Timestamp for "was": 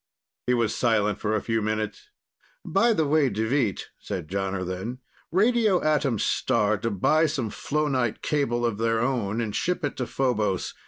0.55-0.73